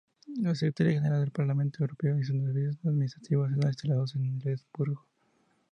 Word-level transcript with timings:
La 0.39 0.55
Secretaría 0.55 0.95
General 0.99 1.19
del 1.21 1.29
Parlamento 1.29 1.83
Europeo 1.83 2.17
y 2.17 2.23
sus 2.23 2.41
servicios 2.43 2.75
administrativos 2.83 3.51
están 3.51 3.67
instalados 3.69 4.15
en 4.15 4.33
Luxemburgo. 4.35 5.05